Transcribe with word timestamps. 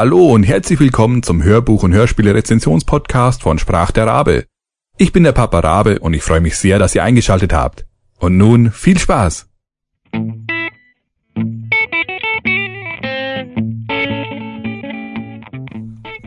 Hallo 0.00 0.32
und 0.32 0.44
herzlich 0.44 0.78
willkommen 0.78 1.24
zum 1.24 1.42
Hörbuch- 1.42 1.82
und 1.82 1.92
Hörspiele-Rezensionspodcast 1.92 3.42
von 3.42 3.58
Sprach 3.58 3.90
der 3.90 4.06
Rabe. 4.06 4.44
Ich 4.96 5.10
bin 5.10 5.24
der 5.24 5.32
Papa 5.32 5.58
Rabe 5.58 5.98
und 5.98 6.14
ich 6.14 6.22
freue 6.22 6.40
mich 6.40 6.56
sehr, 6.56 6.78
dass 6.78 6.94
ihr 6.94 7.02
eingeschaltet 7.02 7.52
habt. 7.52 7.84
Und 8.20 8.36
nun 8.36 8.70
viel 8.70 8.96
Spaß! 8.96 9.48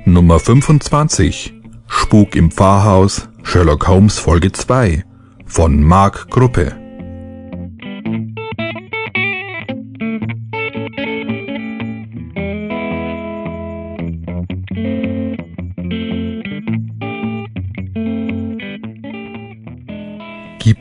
Nummer 0.04 0.42
25 0.42 1.54
Spuk 1.88 2.36
im 2.36 2.52
Pfarrhaus 2.52 3.30
Sherlock 3.44 3.88
Holmes 3.88 4.20
Folge 4.20 4.52
2 4.52 5.06
von 5.46 5.82
Mark 5.82 6.30
Gruppe 6.30 6.81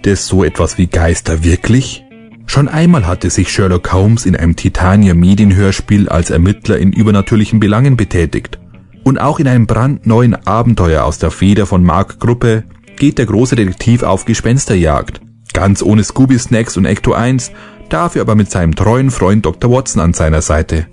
Gibt 0.02 0.14
es 0.14 0.28
so 0.28 0.45
etwas 0.45 0.78
wie 0.78 0.86
Geister 0.86 1.45
wirklich? 1.45 2.06
Schon 2.46 2.68
einmal 2.68 3.06
hatte 3.06 3.28
sich 3.28 3.52
Sherlock 3.52 3.92
Holmes 3.92 4.24
in 4.24 4.34
einem 4.34 4.56
Titania 4.56 5.12
Medienhörspiel 5.12 6.09
als 6.09 6.30
Ermittler 6.30 6.78
in 6.78 6.90
übernatürlichen 6.90 7.60
Belangen 7.60 7.98
betätigt. 7.98 8.59
Und 9.04 9.18
auch 9.18 9.40
in 9.40 9.46
einem 9.46 9.66
brandneuen 9.66 10.34
Abenteuer 10.46 11.04
aus 11.04 11.18
der 11.18 11.30
Feder 11.30 11.66
von 11.66 11.84
Mark 11.84 12.18
Gruppe 12.18 12.64
geht 12.96 13.18
der 13.18 13.26
große 13.26 13.56
Detektiv 13.56 14.02
auf 14.02 14.24
Gespensterjagd. 14.24 15.20
Ganz 15.52 15.82
ohne 15.82 16.02
Scooby 16.02 16.38
Snacks 16.38 16.78
und 16.78 16.87
Ecto 16.87 17.12
1, 17.12 17.52
dafür 17.90 18.23
aber 18.23 18.37
mit 18.37 18.51
seinem 18.51 18.74
treuen 18.74 19.10
Freund 19.10 19.45
Dr. 19.45 19.70
Watson 19.70 20.01
an 20.01 20.14
seiner 20.14 20.40
Seite. 20.40 20.87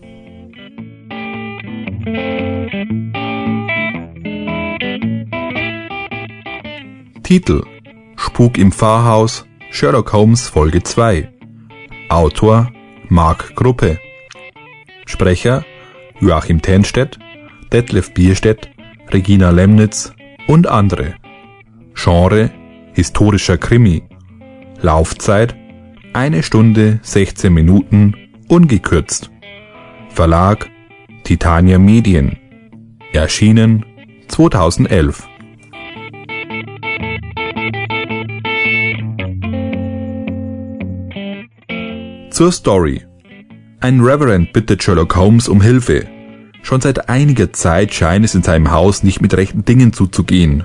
Titel 7.23 7.63
Spuk 8.27 8.57
im 8.57 8.73
Pfarrhaus 8.73 9.45
Sherlock 9.71 10.11
Holmes 10.11 10.49
Folge 10.49 10.83
2 10.83 11.31
Autor 12.09 12.71
Mark 13.07 13.55
Gruppe 13.55 13.99
Sprecher 15.05 15.63
Joachim 16.19 16.61
Tenstedt, 16.61 17.17
Detlef 17.71 18.13
Bierstedt, 18.13 18.69
Regina 19.09 19.51
Lemnitz 19.51 20.13
und 20.45 20.67
andere. 20.67 21.15
Genre 21.93 22.51
historischer 22.93 23.57
Krimi. 23.57 24.03
Laufzeit 24.81 25.55
eine 26.11 26.43
Stunde 26.43 26.99
16 27.03 27.53
Minuten 27.53 28.13
ungekürzt. 28.49 29.31
Verlag 30.09 30.69
Titania 31.23 31.79
Medien. 31.79 32.37
Erschienen 33.13 33.85
2011. 34.27 35.27
Zur 42.37 42.51
Story. 42.51 43.01
Ein 43.79 43.99
Reverend 43.99 44.53
bittet 44.53 44.83
Sherlock 44.83 45.15
Holmes 45.15 45.49
um 45.49 45.59
Hilfe. 45.59 46.05
Schon 46.61 46.81
seit 46.81 47.09
einiger 47.09 47.51
Zeit 47.51 47.91
scheint 47.95 48.23
es 48.25 48.35
in 48.35 48.43
seinem 48.43 48.69
Haus 48.69 49.01
nicht 49.01 49.21
mit 49.21 49.35
rechten 49.35 49.65
Dingen 49.65 49.91
zuzugehen. 49.91 50.63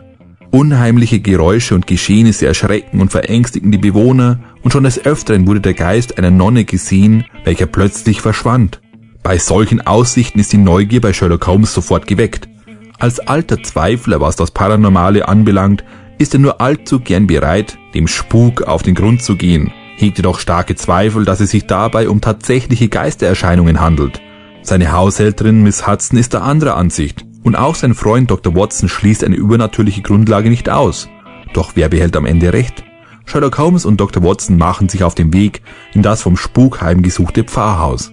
Unheimliche 0.50 1.20
Geräusche 1.20 1.74
und 1.74 1.86
Geschehnisse 1.86 2.46
erschrecken 2.46 3.00
und 3.00 3.10
verängstigen 3.10 3.72
die 3.72 3.78
Bewohner 3.78 4.40
und 4.62 4.72
schon 4.72 4.84
des 4.84 5.02
Öfteren 5.06 5.46
wurde 5.46 5.62
der 5.62 5.72
Geist 5.72 6.18
einer 6.18 6.30
Nonne 6.30 6.66
gesehen, 6.66 7.24
welcher 7.44 7.64
plötzlich 7.64 8.20
verschwand. 8.20 8.82
Bei 9.22 9.38
solchen 9.38 9.80
Aussichten 9.80 10.40
ist 10.40 10.52
die 10.52 10.58
Neugier 10.58 11.00
bei 11.00 11.14
Sherlock 11.14 11.46
Holmes 11.46 11.72
sofort 11.72 12.06
geweckt. 12.06 12.50
Als 12.98 13.18
alter 13.18 13.62
Zweifler, 13.62 14.20
was 14.20 14.36
das 14.36 14.50
Paranormale 14.50 15.26
anbelangt, 15.26 15.84
ist 16.18 16.34
er 16.34 16.40
nur 16.40 16.60
allzu 16.60 17.00
gern 17.00 17.26
bereit, 17.26 17.78
dem 17.94 18.08
Spuk 18.08 18.60
auf 18.60 18.82
den 18.82 18.94
Grund 18.94 19.22
zu 19.22 19.36
gehen 19.36 19.72
hegte 20.02 20.20
doch 20.20 20.38
starke 20.38 20.74
Zweifel, 20.74 21.24
dass 21.24 21.40
es 21.40 21.50
sich 21.50 21.66
dabei 21.66 22.08
um 22.08 22.20
tatsächliche 22.20 22.88
Geistererscheinungen 22.88 23.80
handelt. 23.80 24.20
Seine 24.62 24.92
Haushälterin 24.92 25.62
Miss 25.62 25.86
Hudson 25.86 26.18
ist 26.18 26.34
der 26.34 26.42
anderer 26.42 26.76
Ansicht 26.76 27.24
und 27.42 27.56
auch 27.56 27.74
sein 27.74 27.94
Freund 27.94 28.30
Dr. 28.30 28.54
Watson 28.54 28.88
schließt 28.88 29.24
eine 29.24 29.36
übernatürliche 29.36 30.02
Grundlage 30.02 30.50
nicht 30.50 30.68
aus. 30.68 31.08
Doch 31.54 31.72
wer 31.74 31.88
behält 31.88 32.16
am 32.16 32.26
Ende 32.26 32.52
recht? 32.52 32.84
Sherlock 33.24 33.58
Holmes 33.58 33.84
und 33.84 34.00
Dr. 34.00 34.22
Watson 34.22 34.58
machen 34.58 34.88
sich 34.88 35.04
auf 35.04 35.14
den 35.14 35.32
Weg 35.32 35.62
in 35.94 36.02
das 36.02 36.22
vom 36.22 36.36
Spuk 36.36 36.80
heimgesuchte 36.82 37.44
Pfarrhaus. 37.44 38.12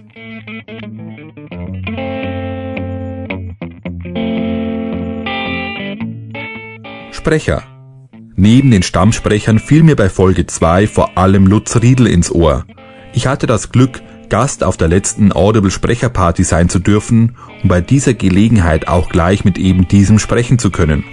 Sprecher 7.10 7.62
Neben 8.42 8.70
den 8.70 8.82
Stammsprechern 8.82 9.58
fiel 9.58 9.82
mir 9.82 9.96
bei 9.96 10.08
Folge 10.08 10.46
2 10.46 10.86
vor 10.86 11.18
allem 11.18 11.46
Lutz 11.46 11.76
Riedel 11.82 12.06
ins 12.06 12.32
Ohr. 12.32 12.64
Ich 13.12 13.26
hatte 13.26 13.46
das 13.46 13.70
Glück, 13.70 14.00
Gast 14.30 14.64
auf 14.64 14.78
der 14.78 14.88
letzten 14.88 15.30
Audible 15.30 15.70
Sprecherparty 15.70 16.42
sein 16.44 16.70
zu 16.70 16.78
dürfen 16.78 17.36
und 17.62 17.68
bei 17.68 17.82
dieser 17.82 18.14
Gelegenheit 18.14 18.88
auch 18.88 19.10
gleich 19.10 19.44
mit 19.44 19.58
eben 19.58 19.88
diesem 19.88 20.18
sprechen 20.18 20.58
zu 20.58 20.70
können. 20.70 21.04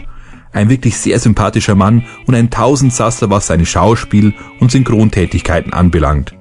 Ein 0.54 0.70
wirklich 0.70 0.98
sehr 1.00 1.20
sympathischer 1.20 1.76
Mann 1.76 2.06
und 2.28 2.34
ein 2.34 2.50
Tausendsasser, 2.50 3.30
was 3.30 3.48
seine 3.48 3.66
Schauspiel- 3.66 4.34
und 4.62 4.72
Synchrontätigkeiten 4.72 5.74
anbelangt. 5.74 6.34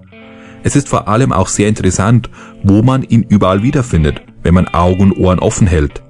Es 0.63 0.77
ist 0.77 0.89
vor 0.89 1.09
allem 1.09 1.33
auch 1.33 1.49
sehr 1.49 1.69
interessant, 1.69 2.31
wo 2.63 2.85
man 2.85 3.03
ihn 3.03 3.25
überall 3.25 3.65
wiederfindet, 3.65 4.23
wenn 4.45 4.55
man 4.55 4.69
Augen 4.69 5.11
und 5.11 5.19
Ohren 5.19 5.41
offen 5.41 5.67
hält. 5.67 6.05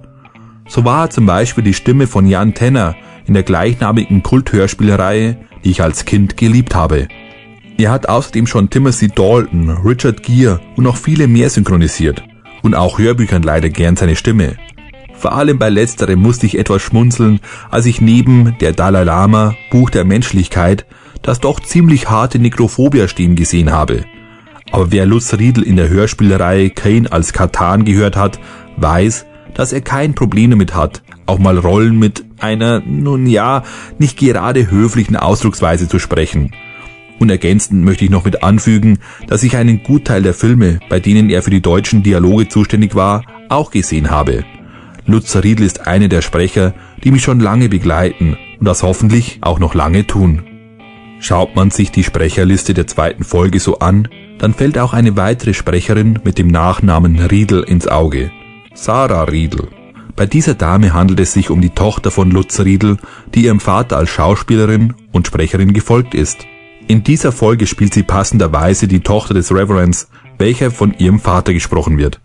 So 0.69 0.84
war 0.84 1.09
zum 1.09 1.25
Beispiel 1.25 1.65
die 1.65 1.72
Stimme 1.72 2.06
von 2.06 2.26
Jan 2.26 2.53
Tenner 2.53 2.94
in 3.26 3.34
der 3.34 3.42
gleichnamigen 3.42 4.22
Kulthörspielreihe, 4.22 5.37
die 5.64 5.70
ich 5.70 5.82
als 5.82 6.04
Kind 6.04 6.37
geliebt 6.37 6.75
habe. 6.75 7.09
Er 7.78 7.91
hat 7.91 8.09
außerdem 8.09 8.47
schon 8.47 8.70
Timothy 8.70 9.09
Dalton, 9.09 9.70
Richard 9.84 10.22
Gere 10.22 10.60
und 10.76 10.84
noch 10.84 10.97
viele 10.97 11.26
mehr 11.26 11.50
synchronisiert 11.50 12.22
und 12.62 12.75
auch 12.75 12.98
Hörbüchern 12.98 13.42
leider 13.42 13.69
gern 13.69 13.97
seine 13.97 14.16
Stimme. 14.16 14.56
Vor 15.15 15.32
allem 15.32 15.59
bei 15.59 15.70
letzterem 15.70 16.20
musste 16.20 16.47
ich 16.47 16.59
etwas 16.59 16.82
schmunzeln, 16.82 17.41
als 17.70 17.86
ich 17.86 18.00
neben 18.00 18.56
der 18.60 18.72
Dalai 18.72 19.04
Lama 19.04 19.54
Buch 19.70 19.91
der 19.91 20.04
Menschlichkeit 20.04 20.86
das 21.22 21.41
doch 21.41 21.60
ziemlich 21.60 22.09
harte 22.09 22.38
Nekrophobia 22.38 23.09
stehen 23.09 23.34
gesehen 23.34 23.72
habe. 23.72 24.04
Aber 24.70 24.92
wer 24.92 25.06
Lutz 25.06 25.32
Riedel 25.34 25.65
in 25.65 25.76
der 25.76 25.88
Hörspielreihe 25.88 26.70
Kane 26.70 27.10
als 27.10 27.32
Katan 27.32 27.84
gehört 27.84 28.16
hat, 28.16 28.38
weiß, 28.76 29.26
dass 29.56 29.72
er 29.72 29.81
kein 29.81 30.15
Problem 30.15 30.50
damit 30.50 30.75
hat, 30.75 31.03
auch 31.25 31.39
mal 31.39 31.59
Rollen 31.59 31.99
mit 31.99 32.25
einer, 32.39 32.81
nun 32.81 33.27
ja, 33.27 33.65
nicht 33.99 34.19
gerade 34.19 34.71
höflichen 34.71 35.17
Ausdrucksweise 35.17 35.89
zu 35.89 35.99
sprechen. 35.99 36.53
Und 37.19 37.31
ergänzend 37.31 37.83
möchte 37.83 38.05
ich 38.05 38.11
noch 38.11 38.27
mit 38.27 38.43
anfügen, 38.43 38.99
dass 39.27 39.43
ich 39.43 39.56
einen 39.56 39.83
Gutteil 39.83 40.22
der 40.22 40.34
Filme, 40.34 40.78
bei 40.91 41.00
denen 41.00 41.31
er 41.31 41.43
für 41.43 41.50
die 41.50 41.62
deutschen 41.62 42.03
Dialoge 42.03 42.49
zuständig 42.49 42.95
war, 42.95 43.25
auch 43.49 43.71
gesehen 43.71 44.11
habe. 44.11 44.45
Lutz 45.06 45.34
Riedl 45.34 45.62
ist 45.62 45.87
einer 45.87 46.09
der 46.09 46.21
Sprecher, 46.21 46.75
die 47.03 47.11
mich 47.11 47.22
schon 47.22 47.41
lange 47.41 47.71
begleiten 47.71 48.37
und 48.61 48.66
das 48.66 48.83
hoffentlich 48.83 49.39
auch 49.41 49.59
noch 49.59 49.75
lange 49.75 50.06
tun. 50.06 50.43
Schaut 51.19 51.56
man 51.56 51.71
sich 51.71 51.91
die 51.91 52.05
Sprecherliste 52.05 52.75
der 52.75 52.87
zweiten 52.87 53.25
Folge 53.25 53.59
so 53.59 53.78
an, 53.78 54.09
dann 54.39 54.53
fällt 54.53 54.77
auch 54.77 54.93
eine 54.93 55.16
weitere 55.16 55.55
Sprecherin 55.55 56.19
mit 56.25 56.37
dem 56.37 56.49
Nachnamen 56.49 57.19
Riedl 57.19 57.62
ins 57.62 57.89
Auge. 57.89 58.31
Sarah 58.76 59.25
Riedl. 59.25 59.69
Bei 60.16 60.26
dieser 60.26 60.54
Dame 60.54 60.92
handelt 60.92 61.19
es 61.20 61.32
sich 61.32 61.48
um 61.48 61.62
die 61.62 61.70
Tochter 61.70 62.10
von 62.10 62.31
Lutz 62.31 62.60
Riedel, 62.60 62.98
die 63.34 63.47
ihrem 63.47 63.59
Vater 63.59 63.97
als 63.97 64.10
Schauspielerin 64.10 64.92
und 65.12 65.26
Sprecherin 65.26 65.72
gefolgt 65.72 66.14
ist. 66.14 66.47
In 66.86 67.03
dieser 67.03 67.32
Folge 67.32 67.66
spielt 67.66 67.94
sie 67.94 68.03
passenderweise 68.03 68.86
die 68.86 69.00
Tochter 69.00 69.32
des 69.32 69.50
Reverends, 69.50 70.09
welcher 70.38 70.70
von 70.70 70.94
ihrem 70.98 71.20
Vater 71.20 71.54
gesprochen 71.54 71.97
wird. 71.97 72.20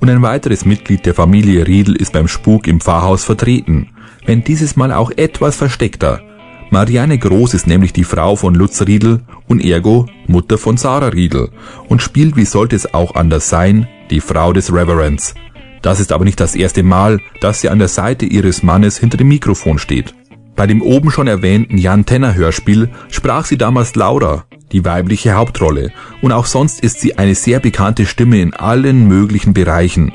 Und 0.00 0.08
ein 0.08 0.22
weiteres 0.22 0.64
Mitglied 0.64 1.04
der 1.04 1.14
Familie 1.14 1.66
Riedel 1.66 1.94
ist 1.94 2.14
beim 2.14 2.26
Spuk 2.26 2.66
im 2.66 2.80
Pfarrhaus 2.80 3.24
vertreten, 3.24 3.90
wenn 4.24 4.42
dieses 4.42 4.76
Mal 4.76 4.92
auch 4.92 5.10
etwas 5.14 5.56
versteckter. 5.56 6.22
Marianne 6.70 7.18
Groß 7.18 7.52
ist 7.52 7.66
nämlich 7.66 7.92
die 7.92 8.04
Frau 8.04 8.34
von 8.34 8.54
Lutz 8.54 8.80
Riedel 8.80 9.20
und 9.46 9.62
ergo 9.62 10.06
Mutter 10.26 10.56
von 10.56 10.78
Sarah 10.78 11.08
Riedel 11.08 11.50
und 11.88 12.00
spielt, 12.00 12.34
wie 12.36 12.46
sollte 12.46 12.76
es 12.76 12.94
auch 12.94 13.14
anders 13.14 13.50
sein, 13.50 13.86
die 14.10 14.20
Frau 14.20 14.54
des 14.54 14.72
Reverends, 14.72 15.34
das 15.82 16.00
ist 16.00 16.12
aber 16.12 16.24
nicht 16.24 16.40
das 16.40 16.54
erste 16.54 16.82
Mal, 16.82 17.20
dass 17.40 17.60
sie 17.60 17.68
an 17.68 17.78
der 17.78 17.88
Seite 17.88 18.24
ihres 18.24 18.62
Mannes 18.62 18.98
hinter 18.98 19.16
dem 19.16 19.28
Mikrofon 19.28 19.78
steht. 19.78 20.14
Bei 20.54 20.66
dem 20.66 20.82
oben 20.82 21.10
schon 21.10 21.26
erwähnten 21.26 21.78
Jan 21.78 22.06
Tenner 22.06 22.34
Hörspiel 22.34 22.90
sprach 23.10 23.46
sie 23.46 23.58
damals 23.58 23.94
Laura, 23.94 24.44
die 24.70 24.84
weibliche 24.84 25.32
Hauptrolle, 25.32 25.92
und 26.20 26.32
auch 26.32 26.46
sonst 26.46 26.80
ist 26.80 27.00
sie 27.00 27.18
eine 27.18 27.34
sehr 27.34 27.58
bekannte 27.58 28.06
Stimme 28.06 28.40
in 28.40 28.54
allen 28.54 29.08
möglichen 29.08 29.54
Bereichen. 29.54 30.12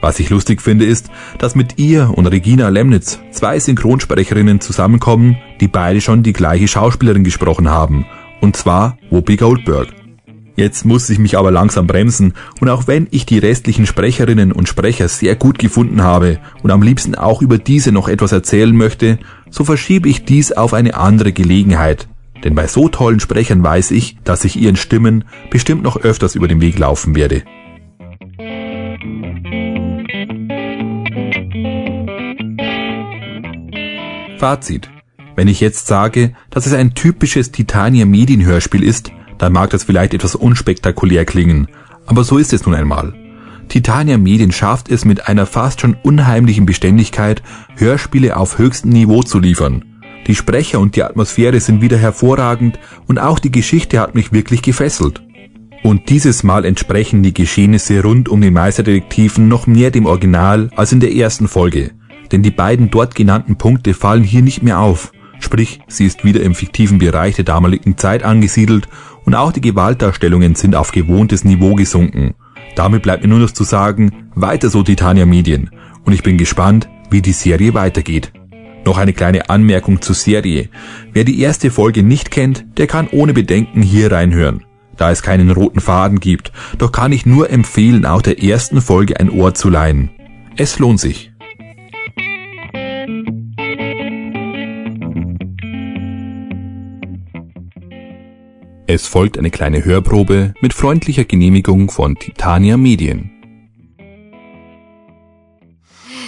Was 0.00 0.18
ich 0.18 0.30
lustig 0.30 0.62
finde 0.62 0.86
ist, 0.86 1.10
dass 1.38 1.54
mit 1.54 1.78
ihr 1.78 2.10
und 2.14 2.26
Regina 2.26 2.68
Lemnitz 2.70 3.20
zwei 3.32 3.60
Synchronsprecherinnen 3.60 4.60
zusammenkommen, 4.60 5.36
die 5.60 5.68
beide 5.68 6.00
schon 6.00 6.22
die 6.22 6.32
gleiche 6.32 6.68
Schauspielerin 6.68 7.24
gesprochen 7.24 7.68
haben, 7.68 8.06
und 8.40 8.56
zwar 8.56 8.96
Whoopi 9.10 9.36
Goldberg. 9.36 9.88
Jetzt 10.60 10.84
muss 10.84 11.08
ich 11.08 11.18
mich 11.18 11.38
aber 11.38 11.50
langsam 11.50 11.86
bremsen 11.86 12.34
und 12.60 12.68
auch 12.68 12.86
wenn 12.86 13.08
ich 13.12 13.24
die 13.24 13.38
restlichen 13.38 13.86
Sprecherinnen 13.86 14.52
und 14.52 14.68
Sprecher 14.68 15.08
sehr 15.08 15.34
gut 15.34 15.58
gefunden 15.58 16.02
habe 16.02 16.38
und 16.62 16.70
am 16.70 16.82
liebsten 16.82 17.14
auch 17.14 17.40
über 17.40 17.56
diese 17.56 17.92
noch 17.92 18.08
etwas 18.08 18.30
erzählen 18.32 18.76
möchte, 18.76 19.18
so 19.48 19.64
verschiebe 19.64 20.10
ich 20.10 20.26
dies 20.26 20.52
auf 20.52 20.74
eine 20.74 20.98
andere 20.98 21.32
Gelegenheit. 21.32 22.08
Denn 22.44 22.54
bei 22.54 22.66
so 22.66 22.90
tollen 22.90 23.20
Sprechern 23.20 23.62
weiß 23.62 23.90
ich, 23.92 24.18
dass 24.22 24.44
ich 24.44 24.60
ihren 24.60 24.76
Stimmen 24.76 25.24
bestimmt 25.48 25.82
noch 25.82 25.96
öfters 25.96 26.34
über 26.34 26.46
den 26.46 26.60
Weg 26.60 26.78
laufen 26.78 27.14
werde. 27.14 27.42
Fazit. 34.36 34.90
Wenn 35.36 35.48
ich 35.48 35.60
jetzt 35.60 35.86
sage, 35.86 36.34
dass 36.50 36.66
es 36.66 36.74
ein 36.74 36.92
typisches 36.92 37.50
Titania 37.50 38.04
Medienhörspiel 38.04 38.82
ist, 38.82 39.10
dann 39.40 39.54
mag 39.54 39.70
das 39.70 39.84
vielleicht 39.84 40.12
etwas 40.12 40.34
unspektakulär 40.34 41.24
klingen, 41.24 41.68
aber 42.06 42.24
so 42.24 42.36
ist 42.36 42.52
es 42.52 42.66
nun 42.66 42.74
einmal. 42.74 43.14
Titania 43.68 44.18
Medien 44.18 44.52
schafft 44.52 44.90
es 44.90 45.06
mit 45.06 45.28
einer 45.28 45.46
fast 45.46 45.80
schon 45.80 45.96
unheimlichen 46.02 46.66
Beständigkeit, 46.66 47.42
Hörspiele 47.76 48.36
auf 48.36 48.58
höchstem 48.58 48.90
Niveau 48.90 49.22
zu 49.22 49.38
liefern. 49.38 49.84
Die 50.26 50.34
Sprecher 50.34 50.78
und 50.78 50.94
die 50.94 51.02
Atmosphäre 51.02 51.58
sind 51.58 51.80
wieder 51.80 51.96
hervorragend 51.96 52.78
und 53.06 53.18
auch 53.18 53.38
die 53.38 53.50
Geschichte 53.50 53.98
hat 53.98 54.14
mich 54.14 54.32
wirklich 54.32 54.60
gefesselt. 54.60 55.22
Und 55.82 56.10
dieses 56.10 56.42
Mal 56.42 56.66
entsprechen 56.66 57.22
die 57.22 57.32
Geschehnisse 57.32 58.02
rund 58.02 58.28
um 58.28 58.42
den 58.42 58.52
Meisterdetektiven 58.52 59.48
noch 59.48 59.66
mehr 59.66 59.90
dem 59.90 60.04
Original 60.04 60.68
als 60.76 60.92
in 60.92 61.00
der 61.00 61.14
ersten 61.14 61.48
Folge, 61.48 61.92
denn 62.30 62.42
die 62.42 62.50
beiden 62.50 62.90
dort 62.90 63.14
genannten 63.14 63.56
Punkte 63.56 63.94
fallen 63.94 64.22
hier 64.22 64.42
nicht 64.42 64.62
mehr 64.62 64.80
auf. 64.80 65.12
Sprich, 65.40 65.80
sie 65.88 66.06
ist 66.06 66.24
wieder 66.24 66.42
im 66.42 66.54
fiktiven 66.54 66.98
Bereich 66.98 67.34
der 67.34 67.44
damaligen 67.44 67.96
Zeit 67.96 68.22
angesiedelt 68.22 68.88
und 69.24 69.34
auch 69.34 69.52
die 69.52 69.60
Gewaltdarstellungen 69.60 70.54
sind 70.54 70.76
auf 70.76 70.92
gewohntes 70.92 71.44
Niveau 71.44 71.74
gesunken. 71.74 72.34
Damit 72.76 73.02
bleibt 73.02 73.22
mir 73.22 73.28
nur 73.28 73.40
noch 73.40 73.50
zu 73.50 73.64
sagen, 73.64 74.30
weiter 74.34 74.70
so 74.70 74.82
Titania 74.82 75.26
Medien 75.26 75.70
und 76.04 76.12
ich 76.12 76.22
bin 76.22 76.38
gespannt, 76.38 76.88
wie 77.10 77.22
die 77.22 77.32
Serie 77.32 77.74
weitergeht. 77.74 78.32
Noch 78.84 78.98
eine 78.98 79.12
kleine 79.12 79.50
Anmerkung 79.50 80.00
zur 80.00 80.14
Serie. 80.14 80.68
Wer 81.12 81.24
die 81.24 81.40
erste 81.40 81.70
Folge 81.70 82.02
nicht 82.02 82.30
kennt, 82.30 82.64
der 82.78 82.86
kann 82.86 83.08
ohne 83.10 83.34
Bedenken 83.34 83.82
hier 83.82 84.12
reinhören. 84.12 84.64
Da 84.96 85.10
es 85.10 85.22
keinen 85.22 85.50
roten 85.50 85.80
Faden 85.80 86.20
gibt, 86.20 86.52
doch 86.78 86.92
kann 86.92 87.12
ich 87.12 87.26
nur 87.26 87.50
empfehlen, 87.50 88.04
auch 88.04 88.22
der 88.22 88.42
ersten 88.42 88.80
Folge 88.80 89.18
ein 89.18 89.30
Ohr 89.30 89.54
zu 89.54 89.70
leihen. 89.70 90.10
Es 90.56 90.78
lohnt 90.78 91.00
sich. 91.00 91.29
Es 98.92 99.06
folgt 99.06 99.38
eine 99.38 99.50
kleine 99.50 99.84
Hörprobe 99.84 100.52
mit 100.60 100.74
freundlicher 100.74 101.22
Genehmigung 101.22 101.92
von 101.92 102.16
Titania 102.16 102.76
Medien. 102.76 103.30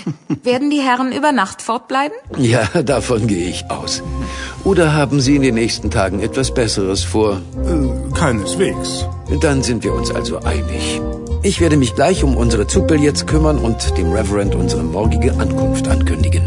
Werden 0.44 0.70
die 0.70 0.78
Herren 0.78 1.10
über 1.10 1.32
Nacht 1.32 1.60
fortbleiben? 1.60 2.16
Ja, 2.38 2.68
davon 2.84 3.26
gehe 3.26 3.48
ich 3.48 3.68
aus. 3.68 4.04
Oder 4.62 4.92
haben 4.92 5.20
Sie 5.20 5.34
in 5.34 5.42
den 5.42 5.56
nächsten 5.56 5.90
Tagen 5.90 6.20
etwas 6.20 6.54
Besseres 6.54 7.02
vor? 7.02 7.42
Äh, 7.66 8.14
keineswegs. 8.16 9.06
Dann 9.40 9.64
sind 9.64 9.82
wir 9.82 9.92
uns 9.92 10.12
also 10.12 10.38
einig. 10.38 11.00
Ich 11.42 11.60
werde 11.60 11.76
mich 11.76 11.96
gleich 11.96 12.22
um 12.22 12.36
unsere 12.36 12.68
Zugbillets 12.68 13.26
kümmern 13.26 13.58
und 13.58 13.98
dem 13.98 14.12
Reverend 14.12 14.54
unsere 14.54 14.84
morgige 14.84 15.32
Ankunft 15.32 15.88
ankündigen. 15.88 16.44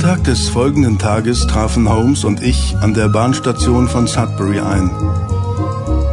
Nachmittag 0.00 0.24
des 0.24 0.48
folgenden 0.48 0.98
Tages 0.98 1.46
trafen 1.46 1.86
Holmes 1.86 2.24
und 2.24 2.42
ich 2.42 2.74
an 2.80 2.94
der 2.94 3.10
Bahnstation 3.10 3.86
von 3.86 4.06
Sudbury 4.06 4.58
ein. 4.58 4.90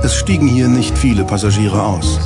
Es 0.04 0.14
stiegen 0.14 0.46
hier 0.46 0.68
nicht 0.68 0.98
viele 0.98 1.24
Passagiere 1.24 1.82
aus. 1.82 2.20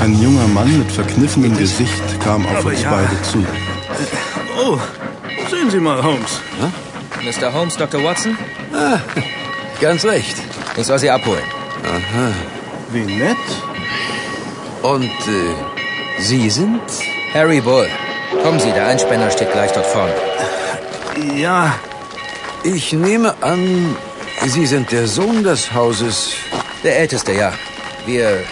Ein 0.00 0.20
junger 0.20 0.48
Mann 0.48 0.80
mit 0.80 0.90
verkniffenem 0.90 1.56
Gesicht 1.56 2.02
kam 2.18 2.44
auf 2.44 2.64
uns 2.64 2.82
beide 2.82 3.22
zu. 3.22 3.46
Oh, 4.58 4.80
sehen 5.48 5.70
Sie 5.70 5.78
mal, 5.78 6.02
Holmes. 6.02 6.40
Mr. 7.22 7.52
Holmes, 7.52 7.76
Dr. 7.76 8.02
Watson? 8.02 8.36
Ah, 8.72 8.98
ganz 9.80 10.04
recht. 10.04 10.34
Ich 10.76 10.86
soll 10.86 10.98
Sie 10.98 11.10
abholen. 11.10 11.44
Aha. 11.84 12.32
Wie 12.90 13.04
nett. 13.04 13.36
Und 14.82 15.04
äh, 15.04 16.20
Sie 16.20 16.50
sind? 16.50 16.82
Harry 17.32 17.60
Bull. 17.60 17.88
Kommen 18.42 18.60
Sie, 18.60 18.72
der 18.72 18.86
Einspänner 18.86 19.30
steht 19.30 19.52
gleich 19.52 19.72
dort 19.72 19.86
vorne. 19.86 20.12
Ja, 21.36 21.74
Ich 22.62 22.92
nehme 22.92 23.34
an, 23.42 23.96
Sie 24.46 24.66
sind 24.66 24.90
der 24.92 25.06
Sohn 25.06 25.42
des 25.44 25.72
Hauses 25.72 26.32
Der 26.82 26.98
Älteste, 26.98 27.32
ja. 27.32 27.52
Wir, 28.06 28.42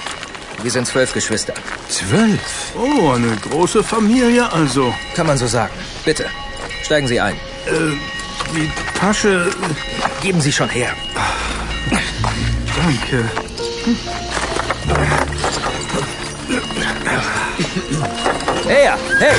wir 0.62 0.70
sind 0.70 0.87
zwölf 0.87 1.12
Geschwister. 1.12 1.52
zwölf. 1.88 2.40
oh, 2.76 3.12
eine 3.12 3.37
große 3.50 3.82
Familie 3.82 4.50
also. 4.52 4.94
Kann 5.14 5.26
man 5.26 5.37
so 5.37 5.46
sagen. 5.46 5.73
Bitte, 6.05 6.26
steigen 6.82 7.06
Sie 7.06 7.20
ein. 7.20 7.34
Äh, 7.67 7.93
die 8.55 8.70
Tasche, 8.99 9.50
Geben 10.23 10.40
Sie 10.40 10.52
schon 10.52 10.69
her. 10.69 10.90
danke. 12.76 13.25
Her, 18.69 18.97
hey! 19.19 19.35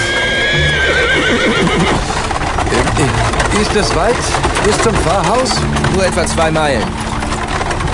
Äh, 2.97 3.61
Ist 3.61 3.75
es 3.75 3.95
weit 3.95 4.15
bis 4.65 4.77
zum 4.79 4.93
Pfarrhaus? 4.95 5.51
Nur 5.93 6.05
etwa 6.05 6.25
zwei 6.25 6.51
Meilen. 6.51 6.83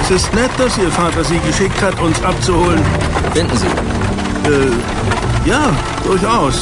Es 0.04 0.12
ist 0.12 0.34
nett, 0.34 0.50
dass 0.58 0.78
Ihr 0.78 0.90
Vater 0.92 1.24
Sie 1.24 1.40
geschickt 1.40 1.82
hat, 1.82 2.00
uns 2.00 2.22
abzuholen. 2.24 2.82
Finden 3.34 3.58
Sie. 3.58 3.68
Äh, 3.68 5.50
ja, 5.50 5.72
durchaus. 6.06 6.62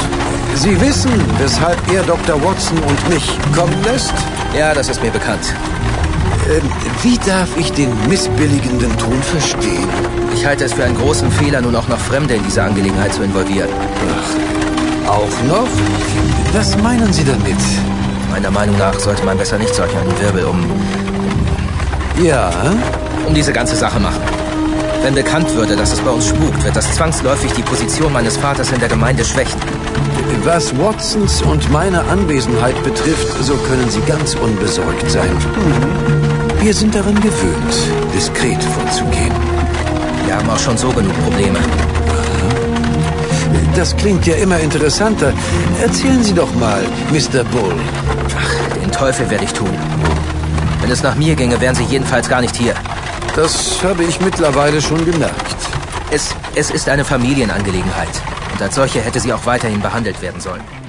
Sie 0.56 0.80
wissen, 0.82 1.12
weshalb 1.40 1.78
er 1.94 2.04
Dr. 2.04 2.42
Watson 2.44 2.78
und 2.80 3.10
mich 3.10 3.38
kommen 3.56 3.76
lässt? 3.84 4.14
Ja, 4.58 4.74
das 4.74 4.90
ist 4.90 5.02
mir 5.02 5.12
bekannt. 5.12 5.54
Ähm, 6.50 6.62
wie 7.04 7.18
darf 7.20 7.50
ich 7.58 7.72
den 7.74 7.92
missbilligenden 8.08 8.98
Ton 8.98 9.22
verstehen? 9.22 9.88
Ich 10.38 10.46
halte 10.46 10.66
es 10.66 10.74
für 10.74 10.84
einen 10.84 10.96
großen 10.96 11.32
Fehler, 11.32 11.62
nun 11.62 11.76
auch 11.76 11.88
noch 11.88 11.98
Fremde 11.98 12.36
in 12.36 12.44
diese 12.44 12.62
Angelegenheit 12.62 13.12
zu 13.12 13.24
involvieren. 13.24 13.68
Auch 15.08 15.44
noch? 15.48 15.68
Was 16.54 16.78
meinen 16.78 17.12
Sie 17.12 17.26
damit? 17.26 17.58
Meiner 18.30 18.52
Meinung 18.52 18.78
nach 18.78 18.98
sollte 19.00 19.26
man 19.26 19.36
besser 19.36 19.58
nicht 19.58 19.74
solch 19.74 19.90
einen 19.98 20.14
Wirbel 20.22 20.46
um, 20.46 20.64
Ja, 22.24 22.52
um 23.26 23.34
diese 23.34 23.52
ganze 23.52 23.76
Sache 23.76 24.00
machen. 24.00 24.22
Wenn 25.02 25.16
bekannt 25.16 25.54
würde, 25.56 25.76
dass 25.76 25.92
es 25.92 26.00
bei 26.02 26.12
uns 26.12 26.28
spukt, 26.28 26.64
wird 26.64 26.76
das 26.76 26.94
zwangsläufig 26.94 27.52
die 27.54 27.64
Position 27.64 28.14
meines 28.14 28.38
Vaters 28.38 28.72
in 28.72 28.80
der 28.80 28.90
Gemeinde 28.90 29.26
schwächen. 29.26 29.60
was 30.44 30.78
Watsons 30.78 31.42
und 31.42 31.70
meine 31.72 32.02
Anwesenheit 32.04 32.82
betrifft, 32.84 33.44
so 33.44 33.56
können 33.56 33.90
Sie 33.90 34.02
ganz 34.02 34.36
unbesorgt 34.36 35.10
sein. 35.10 35.36
Wir 36.62 36.74
sind 36.76 36.94
daran 36.94 37.16
gewöhnt, 37.16 37.76
diskret 38.14 38.64
vorzugehen. 38.64 39.57
Wir 40.28 40.36
haben 40.36 40.50
auch 40.50 40.60
schon 40.60 40.78
so 40.78 40.90
genug 40.90 41.14
Probleme. 41.24 41.58
Das 43.78 43.96
klingt 43.96 44.28
ja 44.28 44.36
immer 44.36 44.60
interessanter. 44.60 45.32
Erzählen 45.82 46.22
Sie 46.22 46.34
doch 46.34 46.54
mal, 46.56 46.84
Mr. 47.12 47.46
Bull. 47.46 47.74
Ach, 48.38 48.78
den 48.78 48.92
Teufel 48.92 49.30
werde 49.30 49.46
ich 49.46 49.54
tun. 49.54 49.70
Wenn 50.82 50.92
es 50.92 51.02
nach 51.02 51.16
mir 51.16 51.34
ginge, 51.34 51.62
wären 51.62 51.76
Sie 51.76 51.86
jedenfalls 51.86 52.28
gar 52.28 52.42
nicht 52.42 52.58
hier. 52.58 52.74
Das 53.38 53.82
habe 53.84 54.04
ich 54.04 54.20
mittlerweile 54.20 54.82
schon 54.82 55.06
gemerkt. 55.06 55.56
Es, 56.12 56.36
es 56.56 56.72
ist 56.72 56.90
eine 56.90 57.06
Familienangelegenheit. 57.06 58.10
Und 58.52 58.62
als 58.62 58.76
solche 58.76 59.00
hätte 59.00 59.22
sie 59.22 59.32
auch 59.32 59.46
weiterhin 59.46 59.80
behandelt 59.80 60.22
werden 60.22 60.42
sollen. 60.42 60.87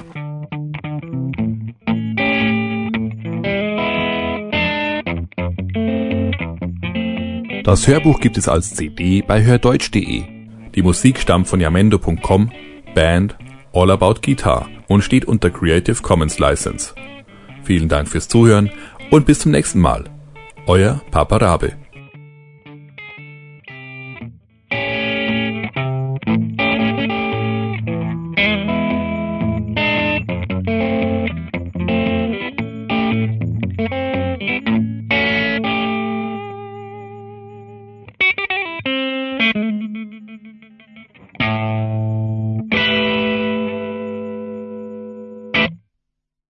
Das 7.69 7.87
Hörbuch 7.87 8.19
gibt 8.19 8.35
es 8.39 8.47
als 8.47 8.73
CD 8.73 9.21
bei 9.21 9.43
hördeutsch.de. 9.43 10.23
Die 10.73 10.81
Musik 10.81 11.19
stammt 11.19 11.47
von 11.47 11.59
yamendo.com, 11.59 12.51
Band 12.95 13.35
All 13.73 13.91
About 13.91 14.21
Guitar 14.23 14.67
und 14.87 15.03
steht 15.03 15.25
unter 15.25 15.51
Creative 15.51 16.01
Commons 16.01 16.39
License. 16.39 16.95
Vielen 17.61 17.87
Dank 17.87 18.07
fürs 18.07 18.27
Zuhören 18.27 18.71
und 19.11 19.27
bis 19.27 19.41
zum 19.41 19.51
nächsten 19.51 19.79
Mal. 19.79 20.05
Euer 20.65 20.99
Papa 21.11 21.37
Rabe. 21.37 21.73